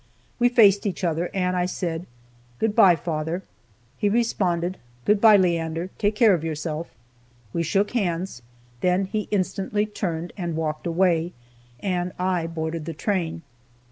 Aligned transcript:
We 0.39 0.49
faced 0.49 0.87
each 0.87 1.03
other, 1.03 1.29
and 1.31 1.55
I 1.55 1.67
said, 1.67 2.07
"Good 2.57 2.75
bye, 2.75 2.95
father;" 2.95 3.43
he 3.99 4.09
responded, 4.09 4.79
"Good 5.05 5.21
bye, 5.21 5.37
Leander, 5.37 5.91
take 5.99 6.15
care 6.15 6.33
of 6.33 6.43
yourself." 6.43 6.87
We 7.53 7.61
shook 7.61 7.91
hands, 7.91 8.41
then 8.79 9.05
he 9.05 9.27
instantly 9.29 9.85
turned 9.85 10.33
and 10.35 10.55
walked 10.55 10.87
away, 10.87 11.33
and 11.81 12.13
I 12.17 12.47
boarded 12.47 12.85
the 12.85 12.95
train. 12.95 13.43